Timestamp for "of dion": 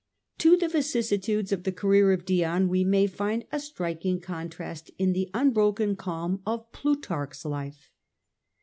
2.11-2.67